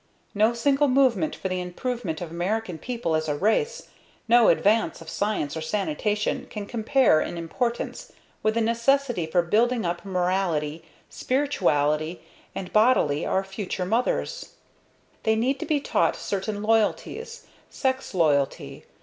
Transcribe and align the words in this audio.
No 0.33 0.55
single 0.55 0.87
movement 0.87 1.35
for 1.35 1.47
the 1.47 1.61
improvement 1.61 2.21
of 2.21 2.31
American 2.31 2.79
people 2.79 3.13
as 3.15 3.27
a 3.29 3.35
race, 3.35 3.89
no 4.27 4.47
advance 4.49 4.99
of 4.99 5.11
science 5.11 5.55
or 5.55 5.61
sanitation, 5.61 6.47
can 6.49 6.65
compare 6.65 7.21
in 7.21 7.37
importance 7.37 8.11
with 8.41 8.55
the 8.55 8.61
necessity 8.61 9.27
for 9.27 9.43
building 9.43 9.85
up 9.85 10.03
morally, 10.03 10.83
spiritually 11.07 12.19
and 12.55 12.73
bodily, 12.73 13.27
our 13.27 13.43
future 13.43 13.85
mothers. 13.85 14.53
They 15.21 15.35
need 15.35 15.59
to 15.59 15.67
be 15.67 15.79
taught 15.79 16.15
certain 16.15 16.63
loyalties, 16.63 17.45
sex 17.69 18.15
loyalty. 18.15 18.85